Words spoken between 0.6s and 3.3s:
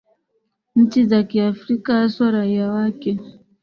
nchi za kiafrika haswa raia wakee